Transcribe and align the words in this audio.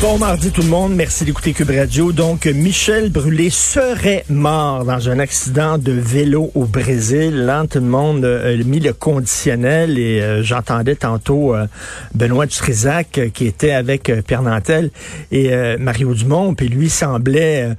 Bon 0.00 0.18
mardi 0.18 0.50
tout 0.50 0.60
le 0.60 0.68
monde, 0.68 0.94
merci 0.94 1.24
d'écouter 1.24 1.52
Cube 1.52 1.70
Radio. 1.70 2.12
Donc 2.12 2.44
Michel 2.46 3.10
Brûlé 3.10 3.48
serait 3.48 4.24
mort 4.28 4.84
dans 4.84 5.08
un 5.08 5.18
accident 5.18 5.78
de 5.78 5.92
vélo 5.92 6.50
au 6.54 6.66
Brésil. 6.66 7.46
Là, 7.46 7.64
tout 7.70 7.78
le 7.78 7.86
monde 7.86 8.24
euh, 8.24 8.52
a 8.52 8.64
mis 8.64 8.80
le 8.80 8.92
conditionnel 8.92 9.98
et 9.98 10.20
euh, 10.20 10.42
j'entendais 10.42 10.96
tantôt 10.96 11.54
euh, 11.54 11.66
Benoît 12.14 12.44
Dutrisac 12.46 13.20
qui 13.32 13.46
était 13.46 13.72
avec 13.72 14.12
Pierre 14.26 14.42
Nantel 14.42 14.90
et 15.32 15.50
Mario 15.78 16.12
Dumont, 16.14 16.54
puis 16.54 16.68
lui 16.68 16.90
semblait 16.90 17.74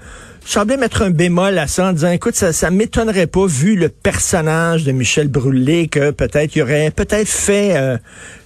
semblait 0.51 0.77
mettre 0.77 1.01
un 1.01 1.09
bémol 1.09 1.57
à 1.57 1.67
ça 1.67 1.87
en 1.87 1.93
disant, 1.93 2.11
écoute, 2.11 2.35
ça, 2.35 2.53
ça 2.53 2.69
m'étonnerait 2.69 3.27
pas, 3.27 3.47
vu 3.47 3.75
le 3.75 3.89
personnage 3.89 4.83
de 4.83 4.91
Michel 4.91 5.27
Brûlé, 5.27 5.87
que 5.87 6.11
peut-être 6.11 6.55
il 6.55 6.61
aurait 6.61 6.91
peut-être 6.91 7.27
fait 7.27 7.75
euh, 7.75 7.97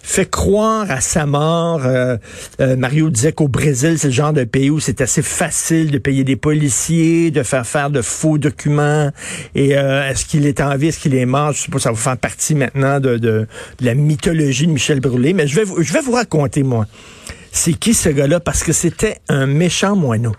fait 0.02 0.30
croire 0.30 0.90
à 0.90 1.02
sa 1.02 1.26
mort. 1.26 1.82
Euh, 1.86 2.18
euh, 2.62 2.78
Mario 2.78 3.10
disait 3.10 3.34
qu'au 3.34 3.50
Brésil, 3.50 4.00
c'est 4.00 4.08
le 4.08 4.14
genre 4.14 4.34
de 4.34 4.46
pays 4.46 4.70
où 4.70 4.80
c'est 4.80 5.02
assez 5.02 5.22
facile 5.22 5.92
de 5.92 5.98
payer 5.98 6.24
des 6.24 6.38
policiers, 6.38 7.32
de 7.32 7.44
faire 7.44 7.68
faire 7.68 7.90
de 7.90 8.02
faux 8.02 8.38
documents. 8.38 9.12
Et 9.54 9.72
est-ce 9.72 10.26
qu'il 10.26 10.46
est 10.48 10.62
en 10.62 10.76
vie, 10.78 10.88
est-ce 10.88 11.00
qu'il 11.00 11.16
est 11.16 11.26
mort? 11.26 11.52
Je 11.52 11.64
sais 11.64 11.72
pas, 11.72 11.80
ça 11.80 11.92
va 11.92 11.98
faire 11.98 12.18
partie 12.18 12.56
maintenant 12.56 13.00
de, 13.00 13.18
de, 13.18 13.46
la 13.82 13.94
mythologie 13.94 14.68
de 14.68 14.72
Michel 14.72 15.02
Brûlé. 15.02 15.34
Mais 15.34 15.48
je 15.48 15.60
vais, 15.60 15.84
je 15.84 15.94
vais 15.94 16.02
vous 16.02 16.14
raconter, 16.14 16.64
moi, 16.64 16.88
c'est 17.52 17.74
qui 17.74 17.94
ce 17.94 18.10
gars-là, 18.10 18.40
parce 18.40 18.64
que 18.64 18.72
c'était 18.72 19.18
un 19.28 19.46
méchant 19.46 19.96
moineau 19.96 20.34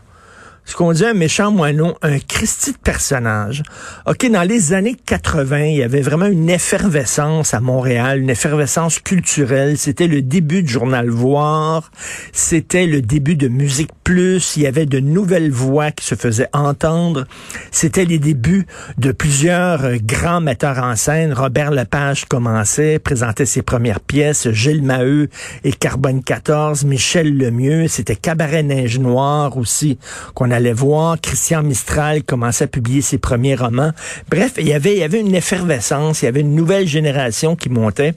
ce 0.70 0.76
qu'on 0.76 0.92
dit 0.92 1.04
un 1.04 1.14
méchant 1.14 1.50
moineau, 1.50 1.96
un 2.00 2.18
Christi 2.20 2.72
de 2.72 2.78
personnage. 2.78 3.64
OK, 4.06 4.30
dans 4.30 4.44
les 4.44 4.72
années 4.72 4.94
80, 4.94 5.64
il 5.64 5.76
y 5.78 5.82
avait 5.82 6.00
vraiment 6.00 6.26
une 6.26 6.48
effervescence 6.48 7.54
à 7.54 7.60
Montréal, 7.60 8.20
une 8.20 8.30
effervescence 8.30 9.00
culturelle. 9.00 9.78
C'était 9.78 10.06
le 10.06 10.22
début 10.22 10.62
du 10.62 10.72
journal 10.72 11.08
Voir, 11.08 11.90
c'était 12.32 12.86
le 12.86 13.02
début 13.02 13.34
de 13.34 13.48
Musique 13.48 13.90
Plus, 14.04 14.56
il 14.56 14.62
y 14.62 14.66
avait 14.66 14.86
de 14.86 15.00
nouvelles 15.00 15.50
voix 15.50 15.90
qui 15.90 16.04
se 16.04 16.14
faisaient 16.14 16.48
entendre. 16.52 17.26
C'était 17.72 18.04
les 18.04 18.18
débuts 18.18 18.66
de 18.98 19.10
plusieurs 19.10 19.84
euh, 19.84 19.96
grands 20.00 20.40
metteurs 20.40 20.78
en 20.78 20.94
scène. 20.94 21.32
Robert 21.32 21.72
Lepage 21.72 22.26
commençait, 22.26 22.98
présentait 22.98 23.46
ses 23.46 23.62
premières 23.62 24.00
pièces, 24.00 24.50
Gilles 24.50 24.82
Maheu 24.84 25.28
et 25.64 25.72
Carbone 25.72 26.22
14, 26.22 26.84
Michel 26.84 27.36
Lemieux, 27.36 27.88
c'était 27.88 28.16
Cabaret 28.16 28.62
Neige 28.62 28.98
Noire 28.98 29.56
aussi, 29.56 29.98
qu'on 30.34 30.50
on 30.50 30.59
allait 30.60 30.72
voir. 30.72 31.20
Christian 31.20 31.62
Mistral 31.62 32.22
commençait 32.22 32.64
à 32.64 32.68
publier 32.68 33.02
ses 33.02 33.18
premiers 33.18 33.54
romans. 33.54 33.92
Bref, 34.30 34.54
il 34.58 34.68
y 34.68 34.72
avait, 34.72 34.94
il 34.94 34.98
y 34.98 35.02
avait 35.02 35.20
une 35.20 35.34
effervescence, 35.34 36.22
il 36.22 36.26
y 36.26 36.28
avait 36.28 36.40
une 36.40 36.54
nouvelle 36.54 36.86
génération 36.86 37.56
qui 37.56 37.68
montait. 37.68 38.14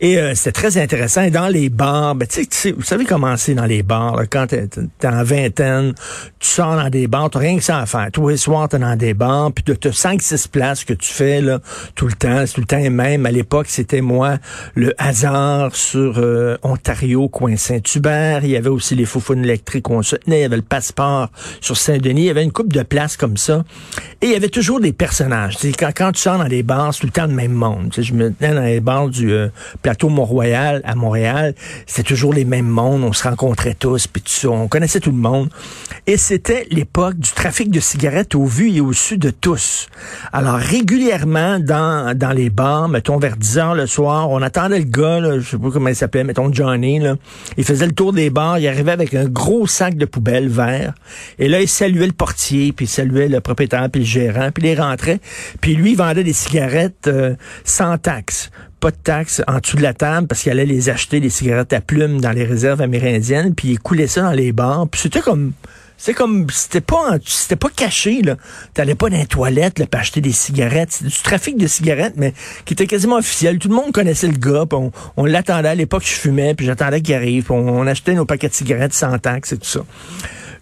Et 0.00 0.18
euh, 0.18 0.34
c'était 0.34 0.52
très 0.52 0.78
intéressant. 0.78 1.22
Et 1.22 1.30
dans 1.30 1.48
les 1.48 1.68
bars, 1.68 2.14
ben, 2.14 2.26
tu 2.26 2.46
sais, 2.50 2.72
vous 2.72 2.82
savez 2.82 3.04
comment 3.04 3.36
c'est 3.36 3.54
dans 3.54 3.66
les 3.66 3.82
bars, 3.82 4.16
là, 4.16 4.26
quand 4.26 4.46
t'es 4.48 4.68
es 5.02 5.06
en 5.06 5.22
vingtaine, 5.24 5.94
tu 6.38 6.48
sors 6.48 6.76
dans 6.76 6.88
des 6.88 7.06
bars, 7.06 7.30
t'as 7.30 7.38
rien 7.38 7.56
que 7.56 7.62
ça 7.62 7.78
à 7.78 7.86
faire. 7.86 8.08
Tous 8.12 8.28
les 8.28 8.36
soirs, 8.36 8.68
t'es 8.68 8.78
dans 8.78 8.96
des 8.96 9.14
bars, 9.14 9.52
puis 9.52 9.64
t'as 9.64 9.92
cinq, 9.92 10.22
six 10.22 10.48
places 10.48 10.84
que 10.84 10.94
tu 10.94 11.12
fais 11.12 11.40
là, 11.40 11.60
tout 11.94 12.06
le 12.06 12.12
temps. 12.12 12.44
C'est 12.46 12.54
tout 12.54 12.60
le 12.60 12.66
temps 12.66 12.78
et 12.78 12.90
même. 12.90 13.26
À 13.26 13.30
l'époque, 13.30 13.66
c'était 13.68 14.00
moi, 14.00 14.38
le 14.74 14.94
hasard 14.98 15.74
sur 15.74 16.18
euh, 16.18 16.56
Ontario, 16.62 17.28
coin 17.28 17.56
Saint-Hubert. 17.56 18.44
Il 18.44 18.50
y 18.50 18.56
avait 18.56 18.68
aussi 18.68 18.94
les 18.94 19.04
Foufounes 19.04 19.44
électriques 19.44 19.84
qu'on 19.84 20.02
se 20.02 20.16
tenait. 20.16 20.38
Il 20.38 20.42
y 20.42 20.44
avait 20.44 20.56
le 20.56 20.62
passeport 20.62 21.30
sur 21.60 21.76
Saint-Denis. 21.76 22.22
Il 22.22 22.26
y 22.26 22.30
avait 22.30 22.44
une 22.44 22.52
coupe 22.52 22.72
de 22.72 22.82
places 22.82 23.16
comme 23.16 23.36
ça. 23.36 23.64
Et 24.20 24.26
il 24.26 24.32
y 24.32 24.36
avait 24.36 24.48
toujours 24.48 24.80
des 24.80 24.92
personnages. 24.92 25.56
Quand, 25.78 25.90
quand 25.94 26.12
tu 26.12 26.20
sors 26.20 26.38
dans 26.38 26.48
des 26.48 26.62
bars, 26.62 26.92
c'est 26.92 27.00
tout 27.00 27.06
le 27.06 27.12
temps 27.12 27.26
le 27.26 27.34
même 27.34 27.52
monde. 27.52 27.92
je 27.96 28.12
me 28.12 28.32
tenais 28.32 28.54
dans 28.54 28.62
les 28.62 28.80
bars 28.80 29.08
du... 29.08 29.32
Euh, 29.32 29.48
plateau 29.82 30.08
Mont-Royal 30.08 30.80
à 30.84 30.94
Montréal, 30.94 31.54
c'était 31.86 32.08
toujours 32.08 32.32
les 32.32 32.44
mêmes 32.44 32.68
mondes, 32.68 33.02
on 33.04 33.12
se 33.12 33.24
rencontrait 33.24 33.74
tous, 33.74 34.06
puis 34.06 34.22
tout 34.22 34.30
ça, 34.30 34.50
on 34.50 34.68
connaissait 34.68 35.00
tout 35.00 35.10
le 35.10 35.16
monde. 35.16 35.50
Et 36.06 36.16
c'était 36.16 36.66
l'époque 36.70 37.18
du 37.18 37.30
trafic 37.30 37.70
de 37.70 37.80
cigarettes 37.80 38.34
au 38.34 38.44
vu 38.44 38.70
et 38.72 38.80
au 38.80 38.92
su 38.92 39.18
de 39.18 39.30
tous. 39.30 39.88
Alors 40.32 40.56
régulièrement 40.56 41.58
dans, 41.58 42.16
dans 42.16 42.32
les 42.32 42.50
bars, 42.50 42.88
mettons 42.88 43.18
vers 43.18 43.36
10 43.36 43.58
heures 43.58 43.74
le 43.74 43.86
soir, 43.86 44.30
on 44.30 44.42
attendait 44.42 44.78
le 44.78 44.84
gars, 44.84 45.20
là, 45.20 45.38
je 45.38 45.50
sais 45.50 45.58
pas 45.58 45.70
comment 45.70 45.88
il 45.88 45.96
s'appelait, 45.96 46.24
mettons 46.24 46.52
Johnny, 46.52 46.98
là, 46.98 47.16
il 47.56 47.64
faisait 47.64 47.86
le 47.86 47.92
tour 47.92 48.12
des 48.12 48.30
bars, 48.30 48.58
il 48.58 48.66
arrivait 48.68 48.92
avec 48.92 49.14
un 49.14 49.26
gros 49.26 49.66
sac 49.66 49.96
de 49.96 50.04
poubelle 50.04 50.48
vert, 50.48 50.94
et 51.38 51.48
là 51.48 51.60
il 51.60 51.68
saluait 51.68 52.06
le 52.06 52.12
portier, 52.12 52.72
puis 52.72 52.86
il 52.86 52.88
saluait 52.88 53.28
le 53.28 53.40
propriétaire, 53.40 53.88
puis 53.90 54.00
le 54.00 54.06
gérant, 54.06 54.50
puis 54.52 54.68
il 54.68 54.80
rentrait, 54.80 55.20
puis 55.60 55.74
lui 55.74 55.94
vendait 55.94 56.24
des 56.24 56.32
cigarettes 56.32 57.06
euh, 57.06 57.34
sans 57.64 57.98
taxe 57.98 58.50
pas 58.80 58.90
de 58.90 58.96
taxes 58.96 59.42
en 59.46 59.58
dessous 59.58 59.76
de 59.76 59.82
la 59.82 59.94
table 59.94 60.26
parce 60.26 60.42
qu'il 60.42 60.52
allait 60.52 60.66
les 60.66 60.88
acheter, 60.88 61.20
les 61.20 61.30
cigarettes 61.30 61.72
à 61.72 61.80
plumes 61.80 62.20
dans 62.20 62.32
les 62.32 62.44
réserves 62.44 62.80
amérindiennes, 62.80 63.54
puis 63.54 63.68
il 63.68 63.78
coulait 63.78 64.06
ça 64.06 64.22
dans 64.22 64.32
les 64.32 64.52
bars. 64.52 64.88
Puis 64.88 65.02
c'était 65.02 65.20
comme 65.20 65.52
c'est 65.98 66.14
comme 66.14 66.46
c'était 66.50 66.80
pas 66.80 67.18
c'était 67.26 67.56
pas 67.56 67.68
caché 67.68 68.22
là. 68.22 68.36
T'allais 68.72 68.94
pas 68.94 69.10
dans 69.10 69.18
les 69.18 69.26
toilettes 69.26 69.78
là, 69.78 69.86
pour 69.86 70.00
acheter 70.00 70.22
des 70.22 70.32
cigarettes. 70.32 70.92
C'était 70.92 71.10
du 71.10 71.22
trafic 71.22 71.58
de 71.58 71.66
cigarettes, 71.66 72.14
mais 72.16 72.32
qui 72.64 72.72
était 72.72 72.86
quasiment 72.86 73.16
officiel. 73.16 73.58
Tout 73.58 73.68
le 73.68 73.74
monde 73.74 73.92
connaissait 73.92 74.28
le 74.28 74.38
gars. 74.38 74.64
On, 74.72 74.90
on 75.18 75.24
l'attendait 75.26 75.68
à 75.68 75.74
l'époque. 75.74 76.04
Je 76.06 76.14
fumais, 76.14 76.54
puis 76.54 76.64
j'attendais 76.64 77.02
qu'il 77.02 77.14
arrive. 77.14 77.52
On, 77.52 77.68
on, 77.68 77.86
achetait 77.86 78.14
nos 78.14 78.24
paquets 78.24 78.48
de 78.48 78.54
cigarettes 78.54 78.94
sans 78.94 79.18
taxes 79.18 79.52
et 79.52 79.58
tout 79.58 79.68
ça 79.68 79.80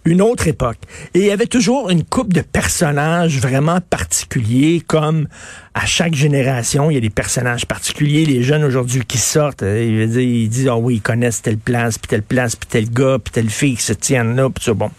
une 0.05 0.21
autre 0.21 0.47
époque. 0.47 0.77
Et 1.13 1.19
il 1.19 1.25
y 1.25 1.31
avait 1.31 1.47
toujours 1.47 1.89
une 1.89 2.03
coupe 2.03 2.33
de 2.33 2.41
personnages 2.41 3.39
vraiment 3.39 3.79
particuliers, 3.81 4.81
comme 4.85 5.27
à 5.73 5.85
chaque 5.85 6.15
génération, 6.15 6.89
il 6.89 6.95
y 6.95 6.97
a 6.97 7.01
des 7.01 7.09
personnages 7.09 7.65
particuliers. 7.65 8.25
Les 8.25 8.43
jeunes 8.43 8.63
aujourd'hui 8.63 9.03
qui 9.05 9.17
sortent, 9.17 9.63
euh, 9.63 10.07
ils, 10.19 10.49
disent, 10.49 10.67
ah 10.67 10.77
oui, 10.77 10.95
ils 10.95 11.01
connaissent 11.01 11.41
telle 11.41 11.57
place, 11.57 11.97
puis 11.97 12.07
telle 12.07 12.23
place, 12.23 12.55
puis 12.55 12.67
tel 12.69 12.89
gars, 12.89 13.17
puis 13.23 13.31
telle 13.31 13.49
fille 13.49 13.75
qui 13.75 13.83
se 13.83 13.93
tiennent 13.93 14.35
là, 14.35 14.49
puis 14.49 14.63
ça, 14.63 14.73
bon. 14.73 14.91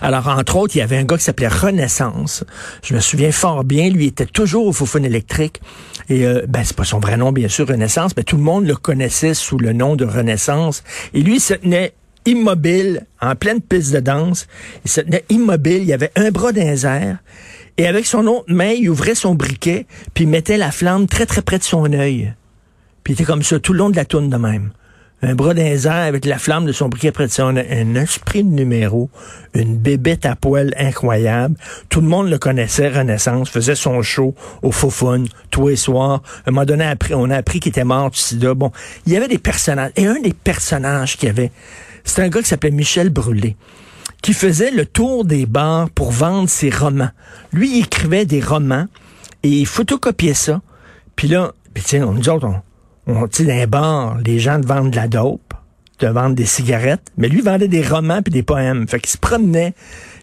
Alors, 0.00 0.28
entre 0.28 0.56
autres, 0.56 0.76
il 0.76 0.78
y 0.78 0.82
avait 0.82 0.96
un 0.96 1.04
gars 1.04 1.16
qui 1.16 1.24
s'appelait 1.24 1.48
Renaissance. 1.48 2.44
Je 2.82 2.94
me 2.94 3.00
souviens 3.00 3.32
fort 3.32 3.64
bien, 3.64 3.88
lui 3.90 4.06
était 4.06 4.26
toujours 4.26 4.66
au 4.66 4.72
Foufoune 4.72 5.04
électrique. 5.04 5.60
Et 6.08 6.24
euh, 6.24 6.42
ben, 6.48 6.62
c'est 6.64 6.76
pas 6.76 6.84
son 6.84 7.00
vrai 7.00 7.16
nom, 7.16 7.32
bien 7.32 7.48
sûr, 7.48 7.66
Renaissance, 7.66 8.12
mais 8.16 8.22
tout 8.22 8.36
le 8.36 8.42
monde 8.42 8.66
le 8.66 8.76
connaissait 8.76 9.34
sous 9.34 9.58
le 9.58 9.72
nom 9.72 9.96
de 9.96 10.04
Renaissance. 10.04 10.84
Et 11.14 11.22
lui, 11.22 11.36
il 11.36 11.40
se 11.40 11.54
tenait 11.54 11.94
immobile, 12.26 13.06
en 13.20 13.34
pleine 13.34 13.60
piste 13.60 13.92
de 13.92 14.00
danse. 14.00 14.46
Il 14.84 14.90
se 14.90 15.00
tenait 15.00 15.24
immobile, 15.30 15.82
il 15.82 15.92
avait 15.92 16.12
un 16.16 16.30
bras 16.30 16.52
d'un 16.52 16.76
et 17.78 17.86
avec 17.86 18.06
son 18.06 18.26
autre 18.26 18.52
main, 18.52 18.70
il 18.70 18.88
ouvrait 18.88 19.14
son 19.14 19.34
briquet, 19.34 19.86
puis 20.14 20.24
il 20.24 20.30
mettait 20.30 20.56
la 20.56 20.70
flamme 20.70 21.06
très 21.06 21.26
très 21.26 21.42
près 21.42 21.58
de 21.58 21.62
son 21.62 21.92
œil. 21.92 22.32
Puis 23.04 23.12
il 23.12 23.14
était 23.14 23.24
comme 23.24 23.42
ça 23.42 23.60
tout 23.60 23.72
le 23.74 23.78
long 23.78 23.90
de 23.90 23.96
la 23.96 24.06
tourne 24.06 24.30
de 24.30 24.36
même. 24.36 24.70
Un 25.22 25.34
bras 25.34 25.54
d'un 25.54 25.76
avec 25.90 26.24
la 26.24 26.38
flamme 26.38 26.66
de 26.66 26.72
son 26.72 26.88
briquet 26.88 27.10
près 27.10 27.26
de 27.26 27.32
son 27.32 27.56
œil. 27.56 27.66
Un 27.70 27.94
esprit 27.96 28.44
de 28.44 28.50
numéro, 28.50 29.10
une 29.54 29.76
bébête 29.76 30.24
à 30.24 30.36
poil 30.36 30.72
incroyable. 30.78 31.56
Tout 31.88 32.00
le 32.00 32.06
monde 32.06 32.28
le 32.28 32.38
connaissait, 32.38 32.88
Renaissance, 32.88 33.50
faisait 33.50 33.74
son 33.74 34.02
show 34.02 34.34
au 34.62 34.72
fun 34.72 35.24
tous 35.50 35.68
les 35.68 35.76
soirs. 35.76 36.22
À 36.44 36.48
un 36.48 36.52
moment 36.52 36.64
donné, 36.64 36.92
on 37.12 37.30
a 37.30 37.36
appris 37.36 37.60
qu'il 37.60 37.70
était 37.70 37.84
mort 37.84 38.10
du 38.10 38.18
sida. 38.18 38.54
Bon, 38.54 38.72
il 39.06 39.12
y 39.12 39.16
avait 39.16 39.28
des 39.28 39.38
personnages. 39.38 39.92
Et 39.96 40.06
un 40.06 40.20
des 40.20 40.34
personnages 40.34 41.16
qu'il 41.16 41.28
y 41.28 41.30
avait, 41.30 41.50
c'est 42.06 42.22
un 42.22 42.28
gars 42.28 42.40
qui 42.40 42.48
s'appelait 42.48 42.70
Michel 42.70 43.10
Brûlé 43.10 43.56
qui 44.22 44.32
faisait 44.32 44.70
le 44.70 44.86
tour 44.86 45.24
des 45.24 45.46
bars 45.46 45.90
pour 45.90 46.10
vendre 46.10 46.48
ses 46.48 46.70
romans. 46.70 47.10
Lui, 47.52 47.78
il 47.78 47.84
écrivait 47.84 48.26
des 48.26 48.40
romans 48.40 48.86
et 49.42 49.48
il 49.48 49.66
photocopiait 49.66 50.34
ça. 50.34 50.62
Puis 51.14 51.28
là, 51.28 51.52
puis 51.74 51.84
tiens, 51.86 52.06
nous 52.06 52.28
autres, 52.28 52.46
on, 52.46 52.60
on 53.06 53.20
dans 53.20 53.30
les 53.38 53.66
bars, 53.66 54.18
les 54.18 54.38
gens 54.38 54.60
te 54.60 54.66
vendent 54.66 54.90
de 54.90 54.96
la 54.96 55.08
dope, 55.08 55.54
te 55.98 56.06
vendent 56.06 56.34
des 56.34 56.46
cigarettes, 56.46 57.12
mais 57.16 57.28
lui, 57.28 57.40
vendait 57.40 57.68
des 57.68 57.86
romans 57.86 58.22
puis 58.22 58.32
des 58.32 58.42
poèmes. 58.42 58.88
Fait 58.88 58.98
qu'il 58.98 59.10
se 59.10 59.18
promenait 59.18 59.74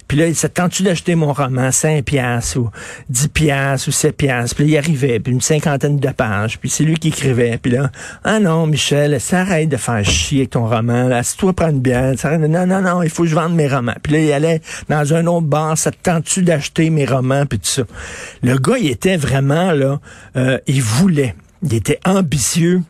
puis 0.07 0.17
là, 0.17 0.27
il 0.27 0.35
s'est 0.35 0.49
tentu 0.49 0.83
d'acheter 0.83 1.15
mon 1.15 1.33
roman 1.33 1.71
5 1.71 2.03
piastres 2.03 2.57
ou 2.57 2.69
10 3.09 3.27
piastres 3.29 3.87
ou 3.87 3.91
7 3.91 4.15
piastres. 4.15 4.55
Puis 4.55 4.65
il 4.65 4.77
arrivait, 4.77 5.19
puis 5.19 5.33
une 5.33 5.41
cinquantaine 5.41 5.97
de 5.97 6.09
pages. 6.09 6.59
Puis 6.59 6.69
c'est 6.69 6.83
lui 6.83 6.95
qui 6.95 7.09
écrivait. 7.09 7.57
Puis 7.61 7.71
là, 7.71 7.89
ah 8.23 8.39
non, 8.39 8.67
Michel, 8.67 9.19
ça 9.19 9.41
arrête 9.41 9.69
de 9.69 9.77
faire 9.77 10.03
chier 10.03 10.47
ton 10.47 10.67
roman. 10.67 11.07
Là, 11.07 11.23
si 11.23 11.37
toi 11.37 11.53
prendre 11.53 11.79
bien, 11.79 12.15
ça 12.17 12.29
arrête 12.29 12.41
non, 12.41 12.67
non, 12.67 12.81
non, 12.81 13.03
il 13.03 13.09
faut 13.09 13.23
que 13.23 13.29
je 13.29 13.35
vende 13.35 13.55
mes 13.55 13.67
romans. 13.67 13.95
Puis 14.01 14.13
là, 14.13 14.19
il 14.19 14.31
allait 14.31 14.61
dans 14.89 15.13
un 15.13 15.25
autre 15.27 15.47
bar, 15.47 15.77
ça 15.77 15.91
tentu 15.91 16.41
d'acheter 16.43 16.89
mes 16.89 17.05
romans, 17.05 17.45
puis 17.45 17.59
tout 17.59 17.67
ça. 17.67 17.83
Le 18.41 18.57
gars, 18.57 18.77
il 18.77 18.89
était 18.89 19.17
vraiment, 19.17 19.71
là, 19.71 19.99
euh, 20.35 20.57
il 20.67 20.81
voulait. 20.81 21.35
Il 21.63 21.73
était 21.73 21.99
ambitieux. 22.05 22.81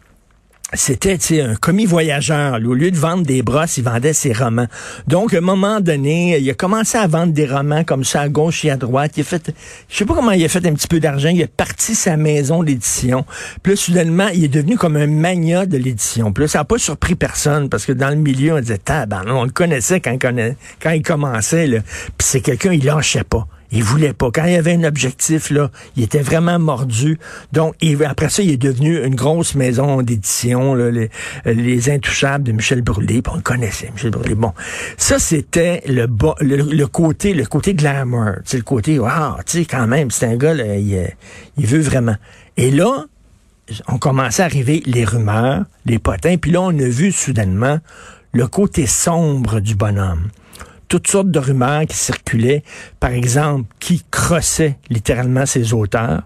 C'était 0.74 1.42
un 1.42 1.56
commis 1.56 1.86
voyageur. 1.86 2.56
Au 2.56 2.74
lieu 2.74 2.92
de 2.92 2.98
vendre 2.98 3.24
des 3.24 3.42
brosses, 3.42 3.78
il 3.78 3.84
vendait 3.84 4.14
ses 4.14 4.34
romans. 4.34 4.68
Donc, 5.08 5.34
à 5.34 5.38
un 5.38 5.42
moment 5.42 5.80
donné, 5.82 6.38
il 6.40 6.50
a 6.50 6.54
commencé 6.54 6.98
à 6.98 7.08
vendre 7.08 7.34
des 7.34 7.46
romans 7.46 7.84
comme 7.84 8.04
ça 8.04 8.22
à 8.22 8.30
gauche 8.30 8.66
et 8.66 8.72
à 8.72 8.78
droite. 8.78 9.14
Il 9.18 9.22
a 9.22 9.24
fait, 9.24 9.54
je 9.90 9.98
sais 9.98 10.06
pas 10.06 10.14
comment 10.14 10.32
il 10.32 10.44
a 10.44 10.50
fait 10.50 10.66
un 10.66 10.74
petit 10.74 10.88
peu 10.88 11.00
d'argent. 11.00 11.30
Il 11.30 11.44
a 11.44 11.48
parti 11.48 11.96
sa 11.96 12.18
maison 12.18 12.64
d'édition. 12.64 13.26
Là, 13.66 13.76
soudainement, 13.76 14.28
il 14.34 14.44
est 14.44 14.50
devenu 14.50 14.78
comme 14.78 14.98
un 14.98 15.08
mania 15.08 15.66
de 15.66 15.78
l'édition. 15.78 16.32
Puis 16.32 16.44
là, 16.44 16.48
ça 16.48 16.60
n'a 16.60 16.66
pas 16.66 16.78
surpris 16.78 17.16
personne 17.16 17.70
parce 17.70 17.86
que 17.86 17.92
dans 17.92 18.10
le 18.10 18.16
milieu, 18.16 18.54
on 18.54 18.60
disait, 18.60 18.80
ben, 18.88 19.24
on 19.28 19.44
le 19.44 19.52
connaissait 19.52 20.00
quand, 20.00 20.18
quand 20.20 20.92
il 20.92 21.02
commençait. 21.02 21.68
Là. 21.68 21.80
Puis 22.18 22.28
c'est 22.28 22.42
quelqu'un, 22.42 22.74
il 22.74 22.86
lâchait 22.86 23.24
pas. 23.24 23.48
Il 23.76 23.84
voulait 23.84 24.14
pas. 24.14 24.30
Quand 24.32 24.46
il 24.46 24.56
avait 24.56 24.74
un 24.74 24.84
objectif, 24.84 25.50
là, 25.50 25.72
il 25.98 26.04
était 26.04 26.22
vraiment 26.22 26.60
mordu. 26.60 27.18
Donc, 27.52 27.76
après 28.06 28.30
ça, 28.30 28.44
il 28.44 28.52
est 28.52 28.58
devenu 28.58 29.04
une 29.04 29.16
grosse 29.16 29.56
maison 29.56 30.04
d'édition, 30.04 30.76
les, 30.76 31.10
les, 31.46 31.90
Intouchables 31.90 32.44
de 32.44 32.52
Michel 32.52 32.82
Brûlé. 32.82 33.22
on 33.32 33.36
le 33.36 33.42
connaissait, 33.42 33.90
Michel 33.92 34.12
Brûlé. 34.12 34.36
Bon, 34.36 34.54
ça, 34.98 35.18
c'était 35.18 35.82
le, 35.88 36.08
le, 36.40 36.86
côté 36.86 37.34
le 37.34 37.46
côté 37.46 37.74
glamour. 37.74 38.34
C'est 38.46 38.58
le 38.58 38.64
côté, 38.64 39.00
wow, 39.00 39.38
tu 39.46 39.60
sais, 39.60 39.66
quand 39.66 39.88
même, 39.88 40.12
c'est 40.12 40.28
un 40.28 40.38
gars, 40.38 40.54
il, 40.54 41.10
il 41.58 41.66
veut 41.66 41.82
vraiment. 41.82 42.16
Et 42.58 42.70
là, 42.70 43.06
on 43.88 43.98
commençait 43.98 44.44
à 44.44 44.46
arriver 44.46 44.84
les 44.86 45.04
rumeurs, 45.04 45.64
les 45.86 45.98
potins, 45.98 46.38
puis 46.38 46.52
là, 46.52 46.62
on 46.62 46.78
a 46.78 46.88
vu 46.88 47.12
soudainement 47.12 47.80
le 48.34 48.48
côté 48.48 48.86
sombre 48.86 49.60
du 49.60 49.76
bonhomme 49.76 50.30
toutes 50.94 51.08
sortes 51.08 51.32
de 51.32 51.40
rumeurs 51.40 51.88
qui 51.88 51.98
circulaient, 51.98 52.62
par 53.00 53.10
exemple, 53.10 53.66
qui 53.80 54.04
crossaient 54.12 54.78
littéralement 54.92 55.48
ses 55.48 55.74
auteurs. 55.74 56.22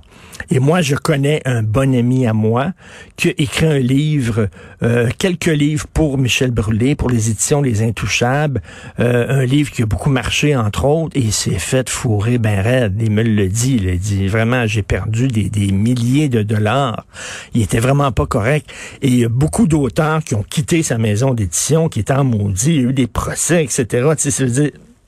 Et 0.50 0.60
moi, 0.60 0.82
je 0.82 0.96
connais 0.96 1.42
un 1.46 1.64
bon 1.64 1.96
ami 1.96 2.28
à 2.28 2.34
moi 2.34 2.74
qui 3.16 3.30
a 3.30 3.34
écrit 3.38 3.66
un 3.66 3.80
livre, 3.80 4.50
euh, 4.84 5.10
quelques 5.18 5.46
livres 5.46 5.88
pour 5.88 6.18
Michel 6.18 6.52
Brûlé, 6.52 6.96
pour 6.96 7.10
les 7.10 7.30
éditions 7.30 7.62
Les 7.62 7.82
Intouchables, 7.82 8.62
euh, 9.00 9.42
un 9.42 9.46
livre 9.46 9.72
qui 9.72 9.82
a 9.82 9.86
beaucoup 9.86 10.10
marché, 10.10 10.56
entre 10.56 10.86
autres, 10.86 11.18
et 11.18 11.22
il 11.22 11.34
s'est 11.34 11.60
fait 11.60 11.90
fourrer 11.90 12.38
ben 12.38 12.62
raide. 12.62 12.98
Il 13.02 13.12
me 13.12 13.24
le 13.24 13.48
dit, 13.48 13.80
il 13.82 14.00
dit 14.00 14.28
vraiment, 14.28 14.68
j'ai 14.68 14.84
perdu 14.84 15.28
des, 15.28 15.50
des, 15.50 15.72
milliers 15.72 16.30
de 16.30 16.44
dollars. 16.44 17.06
Il 17.54 17.62
était 17.62 17.80
vraiment 17.80 18.12
pas 18.12 18.26
correct. 18.26 18.70
Et 19.02 19.08
il 19.08 19.18
y 19.18 19.26
a 19.26 19.30
beaucoup 19.30 19.68
d'auteurs 19.68 20.24
qui 20.24 20.36
ont 20.36 20.44
quitté 20.44 20.84
sa 20.84 20.98
maison 20.98 21.34
d'édition, 21.34 21.90
qui 21.90 22.00
étaient 22.00 22.14
en 22.14 22.24
maudit, 22.24 22.76
il 22.76 22.82
y 22.82 22.86
a 22.86 22.90
eu 22.90 22.94
des 22.94 23.08
procès, 23.08 23.64
etc. 23.64 24.08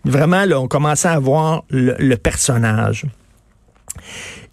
vraiment, 0.06 0.44
on 0.56 0.68
commençait 0.68 1.08
à 1.08 1.20
voir 1.20 1.64
le 1.70 2.16
personnage. 2.16 3.06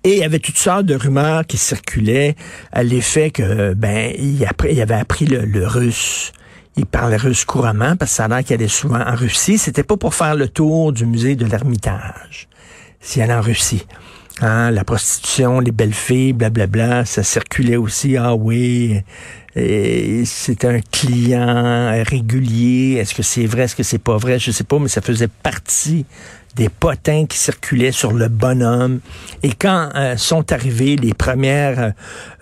Et 0.07 0.13
il 0.13 0.19
y 0.19 0.23
avait 0.23 0.39
toutes 0.39 0.57
sortes 0.57 0.87
de 0.87 0.95
rumeurs 0.95 1.45
qui 1.47 1.57
circulaient 1.57 2.37
à 2.71 2.85
l'effet 2.85 3.33
que, 3.33 3.75
ben, 3.75 4.15
il, 4.17 4.47
il 4.71 4.81
avait 4.81 4.95
appris 4.95 5.27
le, 5.27 5.67
russe. 5.67 6.33
Il 6.77 6.87
parlait 6.87 7.17
russe 7.17 7.45
couramment 7.45 7.97
parce 7.97 8.13
que 8.13 8.17
ça 8.19 8.27
a 8.27 8.29
l'air 8.29 8.45
qu'il 8.45 8.55
allait 8.55 8.69
souvent 8.69 9.01
en 9.01 9.17
Russie. 9.17 9.59
C'était 9.59 9.83
pas 9.83 9.97
pour 9.97 10.15
faire 10.15 10.37
le 10.37 10.49
tour 10.49 10.93
du 10.93 11.07
musée 11.07 11.35
de 11.35 11.45
l'Ermitage. 11.45 12.47
S'il 13.01 13.21
allait 13.23 13.35
en 13.35 13.41
Russie. 13.41 13.85
Hein, 14.43 14.71
la 14.71 14.85
prostitution, 14.85 15.61
les 15.61 15.71
belles 15.71 15.95
filles, 15.95 16.35
blablabla, 16.35 17.07
ça 17.07 17.23
circulait 17.23 17.77
aussi. 17.77 18.19
Ah 18.19 18.35
oui, 18.35 19.01
c'est 19.55 20.65
un 20.67 20.81
client 20.81 22.05
régulier. 22.05 22.99
Est-ce 22.99 23.15
que 23.15 23.23
c'est 23.23 23.47
vrai, 23.47 23.63
est-ce 23.63 23.77
que 23.77 23.83
c'est 23.83 23.99
pas 23.99 24.19
vrai? 24.19 24.39
Je 24.39 24.51
sais 24.51 24.65
pas, 24.65 24.79
mais 24.79 24.89
ça 24.89 25.01
faisait 25.01 25.29
partie 25.29 26.05
des 26.57 26.69
potins 26.69 27.27
qui 27.27 27.39
circulaient 27.39 27.93
sur 27.93 28.13
le 28.13 28.29
bonhomme. 28.29 29.01
Et 29.43 29.53
quand 29.53 29.91
euh, 29.95 30.17
sont 30.17 30.53
arrivées 30.53 30.97
les 30.97 31.15
premières 31.15 31.93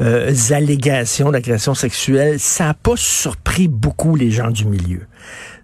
euh, 0.00 0.35
allégations 0.50 1.32
d'agression 1.32 1.75
sexuelle, 1.75 2.38
ça 2.38 2.67
n'a 2.67 2.75
pas 2.75 2.96
surpris 2.96 3.69
beaucoup 3.69 4.14
les 4.14 4.31
gens 4.31 4.50
du 4.50 4.64
milieu 4.64 5.06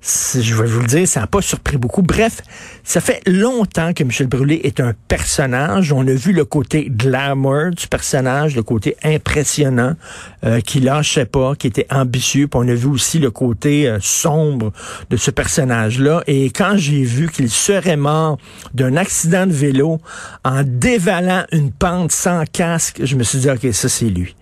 je 0.03 0.55
vais 0.55 0.67
vous 0.67 0.81
le 0.81 0.87
dire, 0.87 1.07
ça 1.07 1.21
n'a 1.21 1.27
pas 1.27 1.43
surpris 1.43 1.77
beaucoup. 1.77 2.01
Bref, 2.03 2.41
ça 2.85 3.01
fait 3.01 3.21
longtemps 3.27 3.93
que 3.93 4.03
Michel 4.03 4.29
Brûlé 4.29 4.61
est 4.65 4.81
un 4.81 4.95
personnage. 5.09 5.93
On 5.93 6.07
a 6.07 6.13
vu 6.13 6.33
le 6.33 6.47
côté 6.47 6.89
glamour 6.89 7.71
du 7.77 7.87
personnage, 7.87 8.57
le 8.57 8.63
côté 8.63 8.97
impressionnant, 9.03 9.95
euh, 10.45 10.61
qui 10.61 10.81
lâchait 10.81 11.27
pas, 11.27 11.55
qui 11.55 11.67
était 11.67 11.87
ambitieux. 11.91 12.49
On 12.55 12.67
a 12.67 12.75
vu 12.75 12.87
aussi 12.87 13.19
le 13.19 13.31
côté 13.31 13.89
euh, 13.89 13.99
sombre 14.01 14.73
de 15.11 15.17
ce 15.17 15.31
personnage-là. 15.31 16.23
Et 16.27 16.47
quand 16.47 16.77
j'ai 16.77 17.03
vu 17.03 17.29
qu'il 17.29 17.51
serait 17.51 17.99
mort 17.99 18.39
d'un 18.73 18.97
accident 18.97 19.47
de 19.47 19.53
vélo 19.53 20.01
en 20.45 20.63
dévalant 20.65 21.45
une 21.53 21.73
pente 21.73 22.13
sans 22.13 22.45
casque, 22.51 23.01
je 23.05 23.17
me 23.17 23.23
suis 23.23 23.41
dit, 23.41 23.51
OK, 23.51 23.67
ça 23.73 23.89
c'est 23.89 24.07
lui 24.07 24.35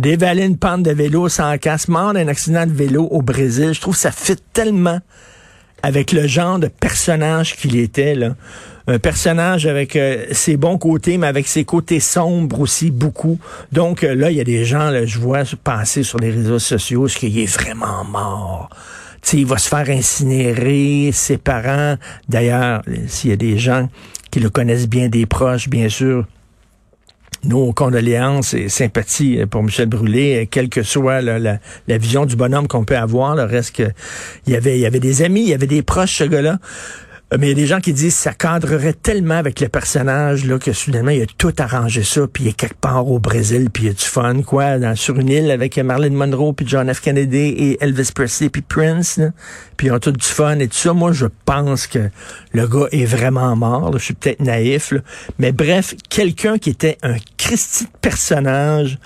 dévaler 0.00 0.46
une 0.46 0.56
pente 0.56 0.82
de 0.82 0.90
vélo 0.90 1.28
sans 1.28 1.56
casse, 1.58 1.88
mort 1.88 2.14
d'un 2.14 2.26
accident 2.26 2.66
de 2.66 2.72
vélo 2.72 3.06
au 3.10 3.20
Brésil. 3.20 3.72
Je 3.74 3.80
trouve 3.80 3.94
que 3.94 4.00
ça 4.00 4.10
fit 4.10 4.36
tellement 4.52 5.00
avec 5.82 6.12
le 6.12 6.26
genre 6.26 6.58
de 6.58 6.68
personnage 6.68 7.56
qu'il 7.56 7.76
était. 7.76 8.16
Un 8.86 8.98
personnage 8.98 9.66
avec 9.66 9.94
euh, 9.96 10.24
ses 10.32 10.56
bons 10.56 10.78
côtés, 10.78 11.18
mais 11.18 11.26
avec 11.26 11.46
ses 11.46 11.64
côtés 11.64 12.00
sombres 12.00 12.60
aussi, 12.60 12.90
beaucoup. 12.90 13.38
Donc 13.72 14.02
euh, 14.02 14.14
là, 14.14 14.30
il 14.30 14.38
y 14.38 14.40
a 14.40 14.44
des 14.44 14.64
gens, 14.64 14.90
là, 14.90 15.04
je 15.04 15.18
vois 15.18 15.42
passer 15.62 16.02
sur 16.02 16.18
les 16.18 16.30
réseaux 16.30 16.58
sociaux, 16.58 17.06
ce 17.06 17.18
qu'il 17.18 17.38
est 17.38 17.54
vraiment 17.54 18.04
mort. 18.04 18.70
sais, 19.22 19.36
il 19.36 19.46
va 19.46 19.58
se 19.58 19.68
faire 19.68 19.88
incinérer, 19.90 21.10
ses 21.12 21.36
parents. 21.36 21.96
D'ailleurs, 22.28 22.82
s'il 23.06 23.30
y 23.30 23.32
a 23.34 23.36
des 23.36 23.58
gens 23.58 23.88
qui 24.30 24.40
le 24.40 24.48
connaissent 24.50 24.88
bien, 24.88 25.08
des 25.08 25.26
proches, 25.26 25.68
bien 25.68 25.88
sûr, 25.88 26.24
nos 27.44 27.72
condoléances 27.72 28.54
et 28.54 28.68
sympathies 28.68 29.40
pour 29.50 29.62
Michel 29.62 29.88
Brûlé, 29.88 30.48
quelle 30.50 30.68
que 30.68 30.82
soit 30.82 31.20
la, 31.22 31.58
vision 31.88 32.26
du 32.26 32.36
bonhomme 32.36 32.68
qu'on 32.68 32.84
peut 32.84 32.96
avoir. 32.96 33.34
Le 33.34 33.44
reste 33.44 33.82
il 34.46 34.52
y 34.52 34.56
avait, 34.56 34.78
il 34.78 34.80
y 34.80 34.86
avait 34.86 35.00
des 35.00 35.22
amis, 35.22 35.42
il 35.42 35.48
y 35.48 35.54
avait 35.54 35.66
des 35.66 35.82
proches, 35.82 36.18
ce 36.18 36.24
gars-là. 36.24 36.58
Euh, 37.32 37.36
mais 37.38 37.46
il 37.46 37.48
y 37.50 37.52
a 37.52 37.54
des 37.54 37.66
gens 37.66 37.80
qui 37.80 37.92
disent 37.92 38.14
que 38.14 38.22
ça 38.22 38.32
cadrerait 38.32 38.92
tellement 38.92 39.34
avec 39.34 39.60
le 39.60 39.68
personnage 39.68 40.44
là, 40.44 40.58
que 40.58 40.72
soudainement, 40.72 41.10
il 41.10 41.22
a 41.22 41.26
tout 41.26 41.52
arrangé 41.58 42.02
ça, 42.02 42.26
puis 42.26 42.44
il 42.44 42.48
est 42.48 42.52
quelque 42.52 42.80
part 42.80 43.08
au 43.08 43.18
Brésil, 43.18 43.68
puis 43.72 43.84
il 43.84 43.90
a 43.90 43.92
du 43.92 44.04
fun, 44.04 44.42
quoi, 44.42 44.94
sur 44.96 45.16
une 45.16 45.28
île 45.28 45.50
avec 45.50 45.78
Marilyn 45.78 46.16
Monroe, 46.16 46.52
puis 46.52 46.66
John 46.66 46.92
F. 46.92 47.00
Kennedy 47.00 47.54
et 47.56 47.82
Elvis 47.82 48.10
Presley, 48.14 48.48
puis 48.48 48.62
Prince, 48.62 49.20
puis 49.76 49.88
ils 49.88 49.92
ont 49.92 49.98
tout 49.98 50.12
du 50.12 50.26
fun 50.26 50.58
et 50.58 50.68
tout 50.68 50.76
ça. 50.76 50.92
Moi, 50.92 51.12
je 51.12 51.26
pense 51.44 51.86
que 51.86 52.10
le 52.52 52.66
gars 52.66 52.86
est 52.92 53.04
vraiment 53.04 53.54
mort. 53.56 53.92
Je 53.94 54.04
suis 54.04 54.14
peut-être 54.14 54.40
naïf, 54.40 54.92
mais 55.38 55.52
bref, 55.52 55.94
quelqu'un 56.08 56.58
qui 56.58 56.70
était 56.70 56.98
un 57.02 57.16
Christy 57.36 57.86
personnage 58.00 58.98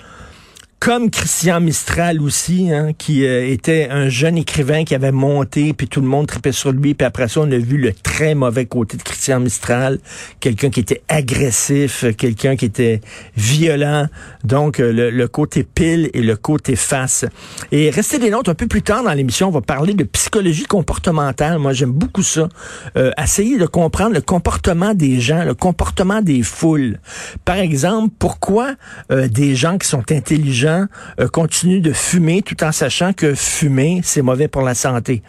comme 0.85 1.09
Christian 1.09 1.61
Mistral 1.61 2.21
aussi, 2.21 2.71
hein, 2.71 2.91
qui 2.95 3.25
euh, 3.25 3.49
était 3.49 3.87
un 3.89 4.07
jeune 4.07 4.37
écrivain 4.37 4.83
qui 4.83 4.93
avait 4.93 5.11
monté, 5.11 5.73
puis 5.73 5.87
tout 5.87 5.99
le 5.99 6.05
monde 6.05 6.27
tripait 6.27 6.51
sur 6.51 6.71
lui, 6.71 6.93
puis 6.93 7.07
après 7.07 7.27
ça, 7.27 7.39
on 7.39 7.51
a 7.51 7.57
vu 7.57 7.77
le 7.77 7.91
très 7.91 8.35
mauvais 8.35 8.67
côté 8.67 8.95
de 8.95 9.01
Christian 9.01 9.39
Mistral, 9.39 9.97
quelqu'un 10.39 10.69
qui 10.69 10.81
était 10.81 11.01
agressif, 11.07 12.05
quelqu'un 12.15 12.55
qui 12.55 12.65
était 12.65 13.01
violent, 13.35 14.05
donc 14.43 14.79
euh, 14.79 15.09
le, 15.09 15.27
côté 15.27 15.63
pile 15.63 16.11
et 16.13 16.21
le 16.21 16.35
côté 16.35 16.75
face. 16.75 17.25
Et 17.71 17.89
restez 17.89 18.19
des 18.19 18.29
notes 18.29 18.49
un 18.49 18.53
peu 18.53 18.67
plus 18.67 18.83
tard 18.83 19.03
dans 19.03 19.13
l'émission, 19.13 19.47
on 19.47 19.51
va 19.51 19.61
parler 19.61 19.95
de 19.95 20.03
psychologie 20.03 20.65
comportementale. 20.65 21.57
Moi, 21.57 21.73
j'aime 21.73 21.93
beaucoup 21.93 22.21
ça. 22.21 22.47
Euh, 22.95 23.09
essayer 23.19 23.57
de 23.57 23.65
comprendre 23.65 24.13
le 24.13 24.21
comportement 24.21 24.93
des 24.93 25.19
gens, 25.19 25.45
le 25.45 25.55
comportement 25.55 26.21
des 26.21 26.43
foules. 26.43 26.99
Par 27.43 27.57
exemple, 27.57 28.13
pourquoi 28.19 28.75
des 29.09 29.55
gens 29.55 29.79
qui 29.79 29.87
sont 29.87 30.03
intelligents 30.11 30.74
euh, 31.19 31.27
continuent 31.27 31.81
de 31.81 31.93
fumer 31.93 32.41
tout 32.41 32.63
en 32.63 32.71
sachant 32.71 33.13
que 33.13 33.35
fumer, 33.35 34.01
c'est 34.03 34.21
mauvais 34.21 34.47
pour 34.47 34.61
la 34.61 34.75
santé? 34.75 35.21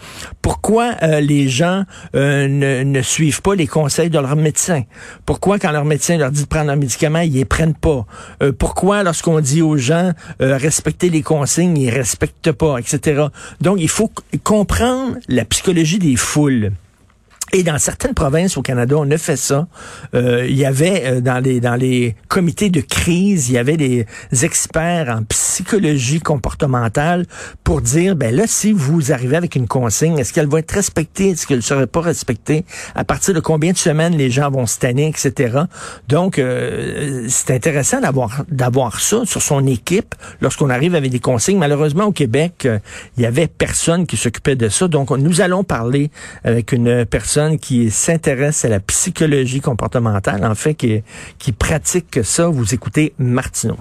Pourquoi 0.43 0.95
euh, 1.03 1.21
les 1.21 1.49
gens 1.49 1.85
euh, 2.15 2.49
ne, 2.49 3.03
suivent 3.03 3.43
pas 3.43 3.55
les 3.55 3.67
conseils 3.67 4.11
de 4.11 4.19
leur 4.19 4.37
médecin? 4.37 4.83
Pourquoi 5.25 5.59
quand 5.59 5.73
leur 5.73 5.85
médecin 5.85 6.17
leur 6.17 6.31
dit 6.31 6.43
de 6.43 6.49
prendre 6.49 6.71
un 6.71 6.77
médicament, 6.77 7.21
ils 7.21 7.33
les 7.33 7.45
prennent 7.45 7.75
pas? 7.75 8.07
pourquoi 8.59 9.03
lorsqu'on 9.03 9.41
dit 9.41 9.63
aux 9.63 9.77
gens 9.77 10.13
respecter 10.41 11.11
les 11.11 11.23
consignes, 11.23 11.77
ils 11.77 11.91
respectent 11.91 12.53
pas, 12.53 12.79
etc. 12.79 13.25
Donc, 13.61 13.79
il 13.81 13.89
faut 13.89 14.11
comprendre 14.45 15.17
la 15.29 15.45
psychologie 15.45 15.99
des 15.99 16.17
foules. 16.17 16.73
Et 17.53 17.63
dans 17.63 17.79
certaines 17.79 18.15
provinces 18.15 18.57
au 18.57 18.63
Canada, 18.63 18.97
on 18.99 19.09
a 19.11 19.19
fait 19.19 19.37
ça. 19.37 19.69
Euh, 20.15 20.47
il 20.49 20.57
y 20.57 20.65
avait 20.65 21.05
euh, 21.05 21.21
dans 21.21 21.39
les 21.39 21.61
dans 21.61 21.77
les 21.77 22.17
comités 22.27 22.71
de 22.71 22.81
crise, 22.81 23.49
il 23.49 23.53
y 23.53 23.59
avait 23.59 23.77
des 23.77 24.05
experts 24.43 25.09
en 25.09 25.23
psychologie 25.23 26.19
comportementale 26.19 27.25
pour 27.63 27.83
dire 27.83 28.17
ben 28.17 28.35
là 28.35 28.45
si 28.49 28.73
vous 28.73 29.13
arrivez 29.13 29.37
avec 29.37 29.55
une 29.55 29.69
consigne, 29.69 30.19
est-ce 30.19 30.33
qu'elle 30.33 30.49
va 30.49 30.59
être 30.59 30.73
respectée, 30.73 31.31
est-ce 31.31 31.47
qu'elle 31.47 31.59
ne 31.59 31.63
serait 31.63 31.87
pas 31.87 32.01
respectée? 32.01 32.65
À 32.97 33.05
partir 33.05 33.33
de 33.33 33.41
combien 33.41 33.71
de 33.71 33.79
semaines 33.79 34.17
les 34.17 34.31
gens 34.31 34.51
vont 34.51 34.67
se 34.67 34.81
tanner, 34.81 35.07
etc. 35.07 35.61
Donc 36.09 36.41
euh, 36.41 37.27
c'est 37.29 37.53
intéressant 37.53 38.01
d'avoir 38.01 38.45
d'avoir 38.51 38.99
ça 38.99 39.25
sur 39.25 39.41
son 39.41 39.65
équipe 39.69 40.17
lorsqu'on 40.41 40.69
arrive 40.69 40.97
avec 40.97 41.13
des 41.13 41.21
consignes. 41.21 41.59
Malheureusement 41.59 42.07
au 42.07 42.13
Québec, 42.13 42.69
il 43.17 43.23
y 43.23 43.27
avait 43.27 43.47
personne 43.47 44.05
qui 44.05 44.17
s'occupait 44.17 44.57
de 44.57 44.69
ça. 44.69 44.89
Donc 44.89 45.11
nous 45.11 45.41
allons 45.41 45.63
parler 45.63 46.11
avec 46.43 46.73
une 46.73 47.07
qui 47.61 47.91
s'intéresse 47.91 48.65
à 48.65 48.69
la 48.69 48.81
psychologie 48.81 49.61
comportementale, 49.61 50.45
en 50.45 50.55
fait, 50.55 50.75
qui, 50.75 51.03
qui 51.39 51.53
pratique 51.53 52.25
ça. 52.25 52.49
Vous 52.49 52.75
écoutez 52.75 53.13
Martineau. 53.19 53.77